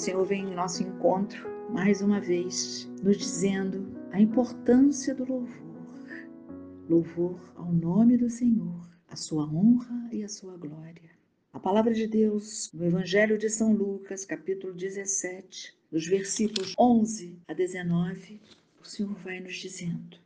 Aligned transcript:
Senhor 0.00 0.24
vem 0.24 0.44
em 0.44 0.54
nosso 0.54 0.82
encontro 0.82 1.46
mais 1.68 2.00
uma 2.00 2.22
vez, 2.22 2.90
nos 3.02 3.18
dizendo 3.18 4.00
a 4.10 4.18
importância 4.18 5.14
do 5.14 5.26
louvor. 5.26 5.76
Louvor 6.88 7.38
ao 7.54 7.70
nome 7.70 8.16
do 8.16 8.30
Senhor, 8.30 8.80
a 9.06 9.14
sua 9.14 9.44
honra 9.44 10.08
e 10.10 10.24
a 10.24 10.28
sua 10.28 10.56
glória. 10.56 11.10
A 11.52 11.60
palavra 11.60 11.92
de 11.92 12.06
Deus 12.06 12.70
no 12.72 12.86
Evangelho 12.86 13.36
de 13.36 13.50
São 13.50 13.74
Lucas, 13.74 14.24
capítulo 14.24 14.72
17, 14.72 15.76
dos 15.92 16.06
versículos 16.06 16.74
11 16.78 17.36
a 17.46 17.52
19, 17.52 18.40
o 18.80 18.86
Senhor 18.86 19.14
vai 19.16 19.38
nos 19.38 19.56
dizendo: 19.56 20.16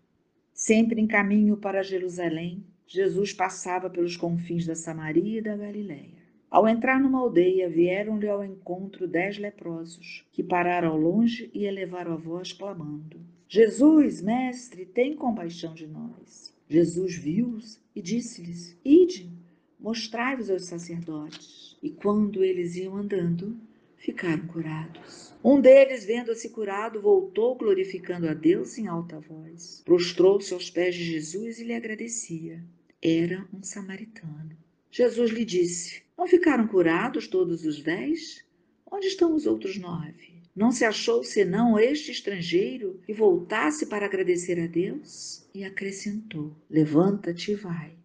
Sempre 0.53 1.01
em 1.01 1.09
caminho 1.09 1.57
para 1.57 1.83
Jerusalém, 1.83 2.65
Jesus 2.87 3.33
passava 3.33 3.91
pelos 3.91 4.17
confins 4.17 4.67
da 4.67 4.77
Samaria 4.77 5.41
e 5.41 5.43
da 5.43 5.57
Galiléia. 5.57 6.24
Ao 6.55 6.69
entrar 6.69 7.01
numa 7.01 7.19
aldeia, 7.19 7.69
vieram-lhe 7.69 8.29
ao 8.29 8.45
encontro 8.45 9.09
dez 9.09 9.37
leprosos, 9.39 10.25
que 10.31 10.41
pararam 10.41 10.93
ao 10.93 10.97
longe 10.97 11.51
e 11.53 11.65
elevaram 11.65 12.13
a 12.13 12.17
voz, 12.17 12.53
clamando: 12.53 13.19
Jesus, 13.49 14.23
mestre, 14.23 14.87
tem 14.87 15.17
compaixão 15.17 15.75
de 15.75 15.89
nós. 15.89 16.55
Jesus 16.69 17.17
viu-os 17.17 17.81
e 17.93 18.01
disse-lhes: 18.01 18.79
Ide, 18.85 19.33
mostrai-vos 19.81 20.49
aos 20.49 20.67
sacerdotes. 20.67 21.77
E 21.83 21.91
quando 21.91 22.45
eles 22.45 22.77
iam 22.77 22.97
andando, 22.99 23.57
ficaram 23.97 24.47
curados. 24.47 25.35
Um 25.43 25.61
deles, 25.61 26.05
vendo-se 26.05 26.51
curado, 26.51 27.03
voltou 27.03 27.57
glorificando 27.57 28.29
a 28.29 28.33
Deus 28.33 28.79
em 28.79 28.87
alta 28.87 29.19
voz. 29.19 29.83
Prostrou-se 29.85 30.55
aos 30.55 30.71
pés 30.71 30.95
de 30.95 31.03
Jesus 31.03 31.59
e 31.59 31.65
lhe 31.65 31.75
agradecia. 31.75 32.63
Era 33.03 33.45
um 33.53 33.61
samaritano. 33.61 34.64
Jesus 34.97 35.33
lhe 35.33 35.45
disse: 35.45 36.05
Não 36.17 36.25
ficaram 36.25 36.69
curados 36.69 37.27
todos 37.27 37.65
os 37.65 37.83
dez? 37.83 38.45
Onde 38.89 39.09
estão 39.09 39.35
os 39.35 39.45
outros 39.45 39.77
nove? 39.77 40.41
Não 40.55 40.71
se 40.71 40.85
achou 40.85 41.25
senão 41.25 41.77
este 41.77 42.13
estrangeiro 42.13 43.01
que 43.05 43.13
voltasse 43.13 43.87
para 43.87 44.07
agradecer 44.07 44.57
a 44.61 44.69
Deus? 44.69 45.49
E 45.53 45.65
acrescentou: 45.65 46.55
Levanta-te 46.71 47.51
e 47.51 47.55
vai, 47.57 47.97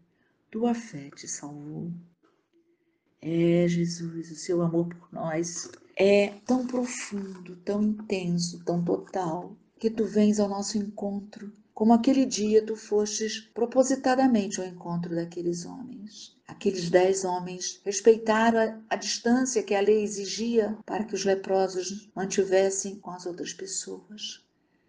tua 0.50 0.74
fé 0.74 1.12
te 1.16 1.28
salvou. 1.28 1.92
É, 3.22 3.68
Jesus, 3.68 4.32
o 4.32 4.36
seu 4.36 4.60
amor 4.64 4.88
por 4.88 5.14
nós 5.14 5.70
é 5.96 6.30
tão 6.44 6.66
profundo, 6.66 7.56
tão 7.58 7.84
intenso, 7.84 8.64
tão 8.66 8.84
total, 8.84 9.56
que 9.78 9.92
tu 9.92 10.06
vens 10.06 10.40
ao 10.40 10.50
nosso 10.50 10.76
encontro 10.76 11.54
como 11.72 11.94
aquele 11.94 12.26
dia 12.26 12.66
tu 12.66 12.76
fostes 12.76 13.42
propositadamente 13.54 14.60
ao 14.60 14.66
encontro 14.66 15.16
daqueles 15.16 15.68
homens. 15.68 16.39
Aqueles 16.50 16.90
dez 16.90 17.24
homens 17.24 17.80
respeitaram 17.86 18.60
a, 18.60 18.96
a, 18.96 18.96
distância 18.96 19.62
que 19.62 19.76
a 19.76 19.82
lei 19.82 20.02
exigia 20.02 20.76
para 20.84 21.04
que 21.04 21.14
os 21.14 21.24
leprosos 21.24 22.10
mantivessem 22.16 22.96
com 22.96 23.12
as 23.12 23.28
outras 23.28 23.54
pessoas. 23.54 24.44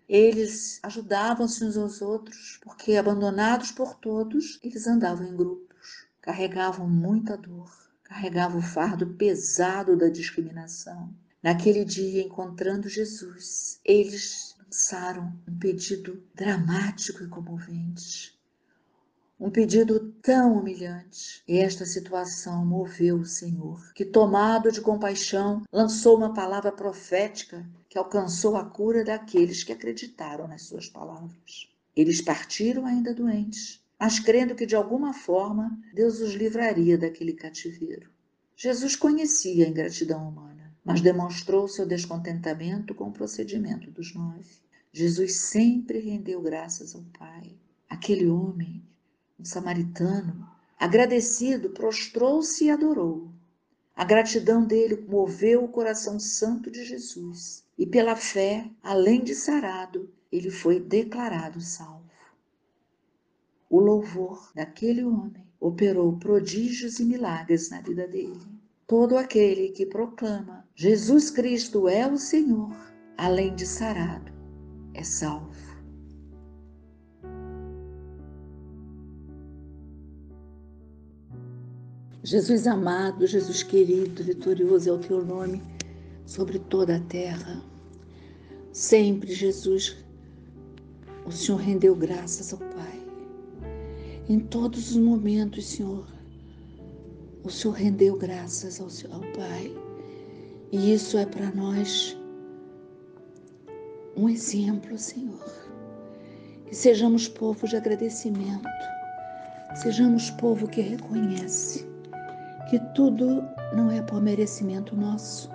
Eles 0.08 0.80
ajudavam-se 0.82 1.62
uns 1.62 1.76
aos 1.76 2.00
outros, 2.00 2.58
porque, 2.62 2.96
abandonados 2.96 3.70
por 3.70 3.94
todos, 3.94 4.58
eles 4.62 4.86
andavam 4.86 5.26
em 5.26 5.36
grupos, 5.36 6.06
carregavam 6.22 6.88
muita 6.88 7.36
dor, 7.36 7.70
carregavam 8.04 8.60
o 8.60 8.62
fardo 8.62 9.06
pesado 9.08 9.98
da 9.98 10.08
discriminação. 10.08 11.14
Naquele 11.42 11.84
dia, 11.84 12.22
encontrando 12.22 12.88
Jesus, 12.88 13.78
eles 13.84 14.56
lançaram 14.64 15.38
um 15.46 15.58
pedido 15.58 16.24
dramático 16.34 17.22
e 17.22 17.28
comovente. 17.28 18.39
Um 19.40 19.50
pedido 19.50 20.12
tão 20.22 20.58
humilhante. 20.58 21.42
E 21.48 21.58
esta 21.58 21.86
situação 21.86 22.64
moveu 22.64 23.16
o 23.16 23.24
Senhor, 23.24 23.92
que, 23.94 24.04
tomado 24.04 24.70
de 24.70 24.80
compaixão, 24.80 25.62
lançou 25.72 26.16
uma 26.16 26.34
palavra 26.34 26.70
profética 26.70 27.66
que 27.88 27.98
alcançou 27.98 28.56
a 28.56 28.64
cura 28.64 29.02
daqueles 29.02 29.64
que 29.64 29.72
acreditaram 29.72 30.46
nas 30.46 30.62
suas 30.62 30.88
palavras. 30.88 31.68
Eles 31.96 32.20
partiram 32.20 32.84
ainda 32.84 33.14
doentes, 33.14 33.82
mas 33.98 34.20
crendo 34.20 34.54
que 34.54 34.66
de 34.66 34.76
alguma 34.76 35.14
forma 35.14 35.76
Deus 35.94 36.20
os 36.20 36.34
livraria 36.34 36.98
daquele 36.98 37.32
cativeiro. 37.32 38.10
Jesus 38.54 38.94
conhecia 38.94 39.64
a 39.64 39.68
ingratidão 39.68 40.28
humana 40.28 40.50
mas 40.84 41.00
demonstrou 41.00 41.68
seu 41.68 41.86
descontentamento 41.86 42.94
com 42.94 43.08
o 43.08 43.12
procedimento 43.12 43.90
dos 43.90 44.14
nove. 44.14 44.58
Jesus 44.92 45.36
sempre 45.36 45.98
rendeu 46.00 46.40
graças 46.40 46.94
ao 46.94 47.02
Pai. 47.18 47.54
Aquele 47.88 48.28
homem, 48.28 48.82
um 49.40 49.44
samaritano, 49.44 50.46
agradecido, 50.78 51.70
prostrou-se 51.70 52.64
e 52.64 52.70
adorou. 52.70 53.30
A 53.96 54.04
gratidão 54.04 54.64
dele 54.64 55.04
moveu 55.08 55.64
o 55.64 55.68
coração 55.68 56.20
santo 56.20 56.70
de 56.70 56.84
Jesus, 56.84 57.64
e 57.76 57.86
pela 57.86 58.14
fé, 58.14 58.70
além 58.82 59.24
de 59.24 59.34
sarado, 59.34 60.10
ele 60.30 60.50
foi 60.50 60.78
declarado 60.78 61.60
salvo. 61.60 62.04
O 63.68 63.80
louvor 63.80 64.50
daquele 64.54 65.04
homem 65.04 65.44
operou 65.58 66.16
prodígios 66.18 66.98
e 66.98 67.04
milagres 67.04 67.70
na 67.70 67.80
vida 67.80 68.06
dele. 68.06 68.40
Todo 68.86 69.16
aquele 69.16 69.68
que 69.68 69.86
proclama 69.86 70.66
Jesus 70.74 71.30
Cristo 71.30 71.88
é 71.88 72.06
o 72.06 72.18
Senhor, 72.18 72.74
além 73.16 73.54
de 73.54 73.66
sarado, 73.66 74.32
é 74.94 75.02
salvo. 75.02 75.69
Jesus 82.22 82.66
amado, 82.66 83.26
Jesus 83.26 83.62
querido, 83.62 84.22
vitorioso 84.22 84.90
é 84.90 84.92
o 84.92 84.98
teu 84.98 85.24
nome 85.24 85.62
sobre 86.26 86.58
toda 86.58 86.96
a 86.96 87.00
terra. 87.00 87.62
Sempre, 88.72 89.32
Jesus, 89.32 89.96
o 91.24 91.32
Senhor 91.32 91.56
rendeu 91.56 91.94
graças 91.94 92.52
ao 92.52 92.58
Pai. 92.58 93.00
Em 94.28 94.38
todos 94.38 94.90
os 94.90 94.98
momentos, 94.98 95.66
Senhor, 95.66 96.06
o 97.42 97.48
Senhor 97.48 97.72
rendeu 97.72 98.16
graças 98.18 98.78
ao, 98.80 98.88
ao 99.16 99.22
Pai. 99.32 99.74
E 100.70 100.92
isso 100.92 101.16
é 101.16 101.24
para 101.24 101.50
nós 101.52 102.14
um 104.14 104.28
exemplo, 104.28 104.98
Senhor. 104.98 105.70
Que 106.66 106.76
sejamos 106.76 107.28
povo 107.28 107.66
de 107.66 107.76
agradecimento, 107.76 108.68
sejamos 109.74 110.28
povo 110.32 110.68
que 110.68 110.82
reconhece 110.82 111.89
que 112.70 112.78
tudo 112.94 113.42
não 113.74 113.90
é 113.90 114.00
por 114.00 114.22
merecimento 114.22 114.94
nosso, 114.94 115.50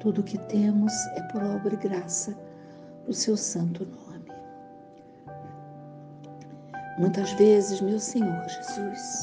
tudo 0.00 0.24
que 0.24 0.36
temos 0.36 0.92
é 1.14 1.22
por 1.30 1.40
obra 1.40 1.72
e 1.72 1.76
graça 1.76 2.36
do 3.06 3.14
seu 3.14 3.36
santo 3.36 3.86
nome. 3.86 4.32
Muitas 6.98 7.30
vezes, 7.34 7.80
meu 7.80 8.00
Senhor 8.00 8.42
Jesus, 8.48 9.22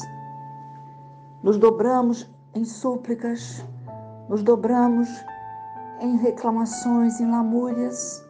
nos 1.42 1.58
dobramos 1.58 2.26
em 2.54 2.64
súplicas, 2.64 3.62
nos 4.30 4.42
dobramos 4.42 5.10
em 6.00 6.16
reclamações, 6.16 7.20
em 7.20 7.30
lamúrias. 7.30 8.26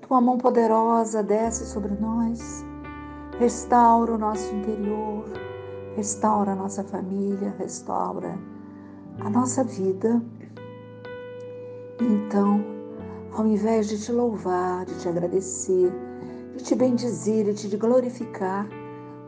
Tua 0.00 0.20
mão 0.20 0.38
poderosa 0.38 1.22
desce 1.22 1.66
sobre 1.66 1.94
nós, 2.00 2.64
restaura 3.38 4.12
o 4.12 4.18
nosso 4.18 4.52
interior, 4.52 5.24
restaura 5.98 6.52
a 6.52 6.54
nossa 6.54 6.84
família, 6.84 7.52
restaura 7.58 8.38
a 9.18 9.28
nossa 9.28 9.64
vida. 9.64 10.22
Então, 12.00 12.64
ao 13.32 13.44
invés 13.44 13.88
de 13.88 14.00
te 14.00 14.12
louvar, 14.12 14.84
de 14.84 14.96
te 15.00 15.08
agradecer, 15.08 15.92
de 16.56 16.62
te 16.62 16.76
bendizer 16.76 17.48
e 17.48 17.52
de 17.52 17.68
te 17.68 17.76
glorificar, 17.76 18.68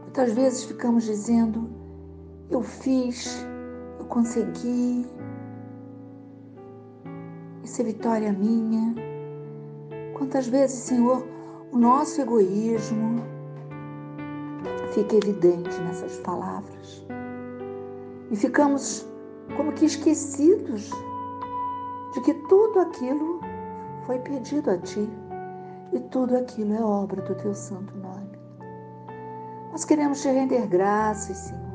muitas 0.03 0.33
vezes 0.33 0.63
ficamos 0.63 1.03
dizendo: 1.03 1.69
eu 2.49 2.63
fiz, 2.63 3.45
eu 3.99 4.05
consegui, 4.05 5.05
isso 7.65 7.83
é 7.83 7.85
vitória 7.85 8.33
minha. 8.33 8.95
Quantas 10.15 10.47
vezes, 10.47 10.79
Senhor, 10.79 11.27
o 11.73 11.77
nosso 11.77 12.21
egoísmo 12.21 13.30
fica 14.93 15.17
evidente 15.17 15.79
nessas 15.81 16.19
palavras 16.19 17.05
e 18.31 18.37
ficamos 18.37 19.07
como 19.57 19.73
que 19.73 19.87
esquecidos 19.87 20.91
de 22.15 22.21
que 22.23 22.35
tudo 22.49 22.81
aquilo 22.81 23.41
foi 24.07 24.19
pedido 24.21 24.71
a 24.71 24.79
Ti 24.79 25.09
e 25.93 26.01
tudo 26.11 26.37
aquilo 26.37 26.75
é 26.75 26.83
obra 26.83 27.23
do 27.23 27.35
Teu 27.35 27.55
santo 27.55 27.97
nome. 27.97 28.31
Nós 29.73 29.85
queremos 29.85 30.21
te 30.21 30.29
render 30.29 30.67
graças, 30.67 31.37
Senhor 31.37 31.71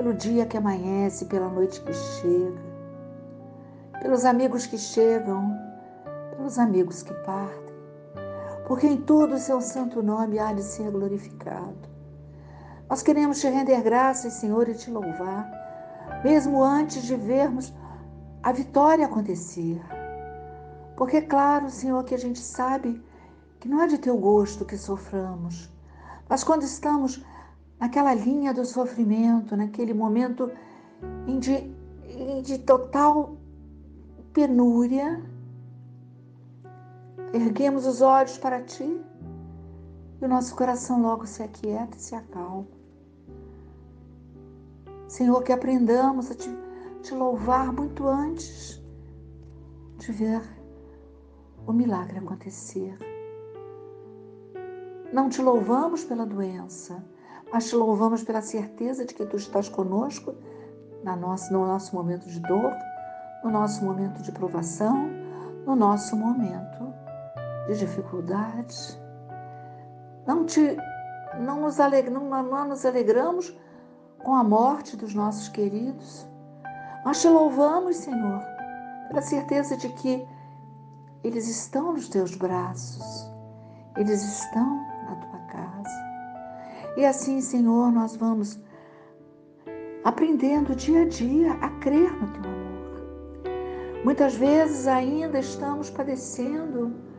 pelo 0.00 0.14
dia 0.14 0.46
que 0.46 0.56
amanhece, 0.56 1.26
pela 1.26 1.46
noite 1.48 1.78
que 1.82 1.92
chega, 1.92 2.58
pelos 4.00 4.24
amigos 4.24 4.66
que 4.66 4.78
chegam, 4.78 5.54
pelos 6.30 6.58
amigos 6.58 7.02
que 7.02 7.12
partem, 7.26 7.69
porque 8.70 8.86
em 8.86 8.98
tudo 8.98 9.34
o 9.34 9.38
seu 9.40 9.60
santo 9.60 10.00
nome 10.00 10.38
há 10.38 10.52
de 10.52 10.62
ser 10.62 10.92
glorificado. 10.92 11.88
Nós 12.88 13.02
queremos 13.02 13.40
te 13.40 13.48
render 13.48 13.82
graças, 13.82 14.34
Senhor, 14.34 14.68
e 14.68 14.74
te 14.74 14.92
louvar, 14.92 15.50
mesmo 16.22 16.62
antes 16.62 17.02
de 17.02 17.16
vermos 17.16 17.74
a 18.44 18.52
vitória 18.52 19.06
acontecer. 19.06 19.82
Porque 20.96 21.16
é 21.16 21.20
claro, 21.20 21.68
Senhor, 21.68 22.04
que 22.04 22.14
a 22.14 22.18
gente 22.18 22.38
sabe 22.38 23.02
que 23.58 23.68
não 23.68 23.82
é 23.82 23.88
de 23.88 23.98
teu 23.98 24.16
gosto 24.16 24.64
que 24.64 24.78
soframos, 24.78 25.68
mas 26.28 26.44
quando 26.44 26.62
estamos 26.62 27.24
naquela 27.76 28.14
linha 28.14 28.54
do 28.54 28.64
sofrimento, 28.64 29.56
naquele 29.56 29.92
momento 29.92 30.48
de, 31.40 31.74
de 32.44 32.58
total 32.58 33.34
penúria, 34.32 35.20
erguemos 37.32 37.86
os 37.86 38.00
olhos 38.00 38.36
para 38.38 38.60
ti 38.62 39.00
e 40.20 40.24
o 40.24 40.28
nosso 40.28 40.54
coração 40.54 41.00
logo 41.00 41.26
se 41.26 41.42
aquieta 41.42 41.96
e 41.96 42.00
se 42.00 42.14
acalma. 42.14 42.66
Senhor, 45.08 45.42
que 45.42 45.52
aprendamos 45.52 46.30
a 46.30 46.34
te, 46.34 46.50
te 47.02 47.14
louvar 47.14 47.72
muito 47.72 48.06
antes 48.06 48.80
de 49.98 50.12
ver 50.12 50.42
o 51.66 51.72
milagre 51.72 52.18
acontecer. 52.18 52.96
Não 55.12 55.28
te 55.28 55.42
louvamos 55.42 56.04
pela 56.04 56.24
doença, 56.24 57.04
mas 57.52 57.68
te 57.68 57.74
louvamos 57.74 58.22
pela 58.22 58.40
certeza 58.40 59.04
de 59.04 59.14
que 59.14 59.26
tu 59.26 59.36
estás 59.36 59.68
conosco 59.68 60.34
no 61.04 61.16
nosso, 61.16 61.52
no 61.52 61.66
nosso 61.66 61.94
momento 61.96 62.28
de 62.28 62.38
dor, 62.40 62.72
no 63.42 63.50
nosso 63.50 63.84
momento 63.84 64.22
de 64.22 64.30
provação, 64.30 65.08
no 65.66 65.74
nosso 65.74 66.16
momento 66.16 66.99
de 67.66 67.78
dificuldade. 67.78 69.00
Não, 70.26 70.44
te, 70.44 70.76
não, 71.38 71.60
nos, 71.60 71.80
aleg, 71.80 72.10
não, 72.10 72.28
não 72.28 72.68
nos 72.68 72.84
alegramos 72.84 73.56
com 74.18 74.34
a 74.34 74.44
morte 74.44 74.96
dos 74.96 75.14
nossos 75.14 75.48
queridos, 75.48 76.26
mas 77.04 77.20
te 77.20 77.28
louvamos, 77.28 77.96
Senhor, 77.96 78.42
pela 79.08 79.22
certeza 79.22 79.76
de 79.76 79.88
que 79.90 80.26
eles 81.24 81.48
estão 81.48 81.92
nos 81.92 82.08
teus 82.08 82.34
braços, 82.34 83.30
eles 83.96 84.22
estão 84.22 84.76
na 85.04 85.16
tua 85.16 85.38
casa. 85.46 86.10
E 86.96 87.04
assim, 87.04 87.40
Senhor, 87.40 87.90
nós 87.90 88.16
vamos 88.16 88.60
aprendendo 90.04 90.74
dia 90.74 91.02
a 91.02 91.08
dia 91.08 91.52
a 91.54 91.68
crer 91.80 92.12
no 92.12 92.28
teu 92.32 92.50
amor. 92.50 92.70
Muitas 94.04 94.34
vezes 94.34 94.86
ainda 94.86 95.38
estamos 95.38 95.90
padecendo 95.90 97.09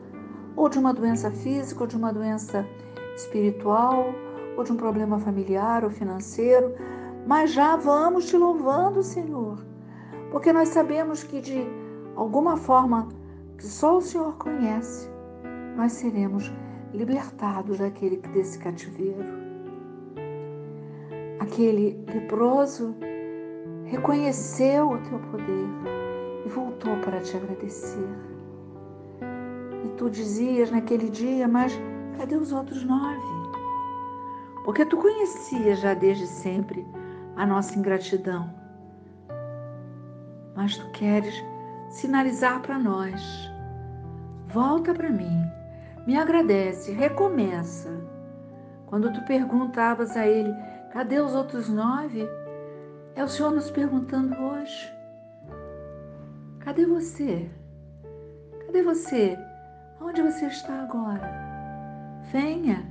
ou 0.56 0.70
de 0.70 0.78
uma 0.78 0.94
doença 0.94 1.32
física, 1.32 1.82
ou 1.82 1.88
de 1.88 1.96
uma 1.96 2.12
doença 2.12 2.66
espiritual, 3.16 4.14
ou 4.58 4.64
de 4.64 4.72
um 4.72 4.78
problema 4.78 5.20
familiar 5.20 5.84
ou 5.84 5.90
financeiro, 5.90 6.74
mas 7.26 7.52
já 7.52 7.76
vamos 7.76 8.28
te 8.28 8.38
louvando, 8.38 9.04
Senhor, 9.04 9.64
porque 10.32 10.52
nós 10.52 10.70
sabemos 10.70 11.24
que 11.24 11.40
de 11.40 11.66
alguma 12.16 12.58
forma 12.58 13.08
que 13.58 13.66
só 13.66 13.98
o 13.98 14.02
Senhor 14.02 14.36
conhece, 14.38 15.10
nós 15.76 15.94
seremos 15.94 16.52
libertados 16.94 17.78
daquele 17.80 18.18
desse 18.34 18.60
cativeiro. 18.60 19.42
Aquele 21.40 22.04
leproso 22.14 22.96
reconheceu 23.86 24.90
o 24.90 24.98
teu 25.00 25.20
poder 25.32 25.68
e 26.46 26.50
voltou 26.50 26.98
para 26.98 27.20
te 27.20 27.36
agradecer. 27.38 28.31
Tu 29.98 30.10
dizias 30.10 30.72
naquele 30.72 31.10
dia, 31.10 31.48
mas 31.48 31.78
cadê 32.18 32.36
os 32.36 32.52
outros 32.52 32.84
nove? 32.84 33.22
Porque 34.64 34.86
tu 34.86 34.98
conhecias 34.98 35.80
já 35.80 35.94
desde 35.94 36.28
sempre 36.28 36.86
a 37.36 37.46
nossa 37.46 37.78
ingratidão. 37.78 38.50
Mas 40.56 40.78
tu 40.78 40.90
queres 40.92 41.34
sinalizar 41.90 42.62
para 42.62 42.78
nós. 42.78 43.22
Volta 44.48 44.94
para 44.94 45.10
mim, 45.10 45.46
me 46.06 46.18
agradece, 46.18 46.92
recomeça. 46.92 47.90
Quando 48.86 49.12
tu 49.14 49.24
perguntavas 49.26 50.18
a 50.18 50.28
ele, 50.28 50.54
Cadê 50.92 51.22
os 51.22 51.34
outros 51.34 51.70
nove? 51.70 52.28
É 53.16 53.24
o 53.24 53.28
Senhor 53.28 53.52
nos 53.52 53.72
perguntando 53.72 54.36
hoje. 54.36 54.94
Cadê 56.60 56.86
você? 56.86 57.50
Cadê 58.66 58.84
você? 58.84 59.38
Onde 60.04 60.24
você 60.24 60.48
está 60.48 60.82
agora? 60.82 61.32
Venha, 62.32 62.84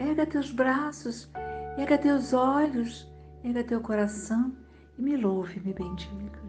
erga 0.00 0.26
teus 0.26 0.50
braços, 0.50 1.30
erga 1.78 1.96
teus 1.96 2.32
olhos, 2.32 3.08
erga 3.44 3.62
teu 3.62 3.80
coração 3.80 4.52
e 4.98 5.02
me 5.02 5.16
louve, 5.16 5.60
me 5.60 5.72
bendiga. 5.72 6.42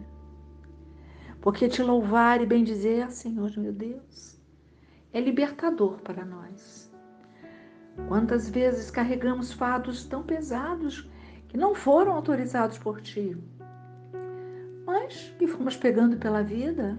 Porque 1.40 1.68
te 1.68 1.84
louvar 1.84 2.42
e 2.42 2.46
bendizer, 2.46 3.12
Senhor 3.12 3.56
meu 3.56 3.72
Deus, 3.72 4.36
é 5.12 5.20
libertador 5.20 6.00
para 6.00 6.24
nós. 6.24 6.92
Quantas 8.08 8.50
vezes 8.50 8.90
carregamos 8.90 9.52
fardos 9.52 10.04
tão 10.04 10.24
pesados 10.24 11.08
que 11.46 11.56
não 11.56 11.76
foram 11.76 12.12
autorizados 12.12 12.76
por 12.76 13.00
ti, 13.00 13.36
mas 14.84 15.32
que 15.38 15.46
fomos 15.46 15.76
pegando 15.76 16.16
pela 16.16 16.42
vida? 16.42 16.98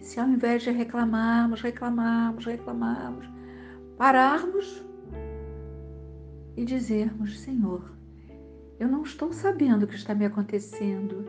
Se 0.00 0.20
ao 0.20 0.28
invés 0.28 0.62
de 0.62 0.70
reclamarmos, 0.70 1.60
reclamarmos, 1.60 2.44
reclamarmos, 2.44 3.28
pararmos 3.96 4.84
e 6.56 6.64
dizermos: 6.64 7.40
Senhor, 7.40 7.90
eu 8.78 8.88
não 8.88 9.02
estou 9.02 9.32
sabendo 9.32 9.84
o 9.84 9.86
que 9.86 9.96
está 9.96 10.14
me 10.14 10.24
acontecendo, 10.24 11.24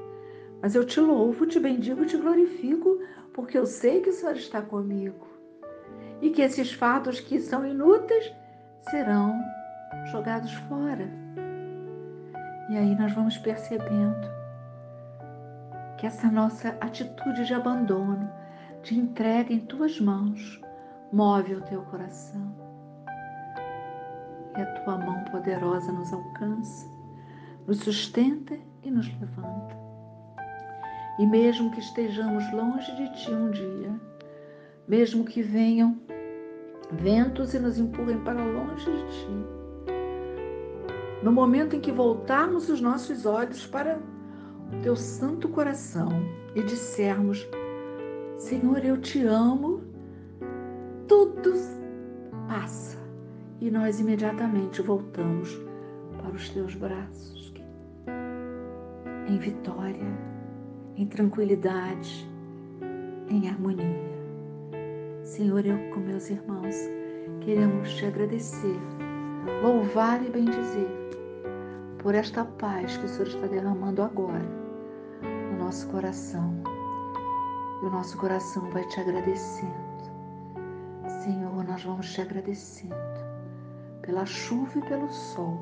mas 0.62 0.76
eu 0.76 0.86
te 0.86 1.00
louvo, 1.00 1.46
te 1.46 1.60
bendigo, 1.60 2.06
te 2.06 2.18
glorifico, 2.18 3.00
porque 3.34 3.58
eu 3.58 3.66
sei 3.66 4.02
que 4.02 4.10
o 4.10 4.14
Senhor 4.14 4.36
está 4.36 4.62
comigo 4.62 5.28
e 6.22 6.30
que 6.30 6.42
esses 6.42 6.72
fatos 6.72 7.20
que 7.20 7.40
são 7.42 7.66
inúteis 7.66 8.32
serão 8.90 9.38
jogados 10.12 10.54
fora. 10.54 11.10
E 12.70 12.78
aí 12.78 12.96
nós 12.96 13.12
vamos 13.14 13.38
percebendo 13.38 14.32
que 15.98 16.08
essa 16.08 16.32
nossa 16.32 16.70
atitude 16.80 17.46
de 17.46 17.54
abandono, 17.54 18.30
de 18.84 19.00
entrega 19.00 19.54
em 19.54 19.62
tuas 19.62 20.00
mãos, 20.00 20.62
move 21.12 21.56
o 21.56 21.62
teu 21.62 21.82
coração. 21.84 22.54
E 24.58 24.62
a 24.62 24.66
tua 24.84 24.98
mão 24.98 25.24
poderosa 25.32 25.92
nos 25.92 26.12
alcança, 26.12 26.86
nos 27.66 27.80
sustenta 27.80 28.56
e 28.84 28.92
nos 28.92 29.08
levanta. 29.20 29.76
E 31.18 31.26
mesmo 31.26 31.72
que 31.72 31.80
estejamos 31.80 32.52
longe 32.52 32.94
de 32.96 33.10
ti 33.14 33.32
um 33.32 33.50
dia, 33.52 34.00
mesmo 34.88 35.24
que 35.24 35.42
venham 35.42 35.98
ventos 36.92 37.54
e 37.54 37.60
nos 37.60 37.80
empurrem 37.80 38.22
para 38.24 38.44
longe 38.44 38.86
de 38.86 39.08
ti. 39.08 39.64
No 41.24 41.32
momento 41.32 41.76
em 41.76 41.80
que 41.80 41.92
voltarmos 41.92 42.68
os 42.70 42.82
nossos 42.82 43.26
olhos 43.26 43.66
para 43.66 43.98
o 44.72 44.82
teu 44.82 44.96
santo 44.96 45.48
coração 45.48 46.10
e 46.54 46.62
dissermos: 46.62 47.48
Senhor, 48.54 48.86
eu 48.86 49.02
te 49.02 49.26
amo, 49.26 49.82
tudo 51.08 51.54
passa 52.48 53.00
e 53.60 53.72
nós 53.72 54.00
imediatamente 54.00 54.80
voltamos 54.84 55.60
para 56.22 56.30
os 56.30 56.50
teus 56.50 56.76
braços, 56.76 57.52
em 59.28 59.40
vitória, 59.40 60.06
em 60.96 61.08
tranquilidade, 61.08 62.30
em 63.28 63.50
harmonia. 63.50 64.14
Senhor, 65.24 65.66
eu 65.66 65.90
com 65.92 66.02
meus 66.02 66.30
irmãos 66.30 66.76
queremos 67.42 67.92
te 67.96 68.06
agradecer, 68.06 68.80
louvar 69.64 70.24
e 70.24 70.30
bendizer 70.30 70.92
por 71.98 72.14
esta 72.14 72.46
paz 72.46 72.98
que 72.98 73.06
o 73.06 73.10
Senhor 73.10 73.28
está 73.30 73.48
derramando 73.48 74.04
agora 74.04 74.46
no 75.24 75.58
nosso 75.58 75.90
coração. 75.90 76.73
E 77.84 77.86
o 77.86 77.90
nosso 77.90 78.18
coração 78.18 78.70
vai 78.70 78.88
te 78.88 79.02
agradecendo. 79.02 79.74
Senhor, 81.22 81.66
nós 81.66 81.84
vamos 81.84 82.14
te 82.14 82.22
agradecendo 82.22 82.96
pela 84.02 84.26
chuva 84.26 84.80
e 84.80 84.82
pelo 84.84 85.12
sol, 85.12 85.60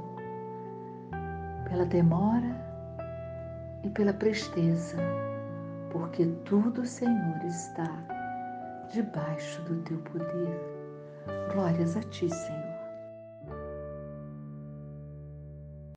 pela 1.68 1.84
demora 1.84 2.56
e 3.84 3.90
pela 3.90 4.14
presteza, 4.14 4.98
porque 5.92 6.28
tudo, 6.46 6.86
Senhor, 6.86 7.44
está 7.44 7.90
debaixo 8.94 9.60
do 9.64 9.82
teu 9.82 9.98
poder. 9.98 10.60
Glórias 11.52 11.98
a 11.98 12.04
ti, 12.04 12.30
Senhor. 12.30 12.71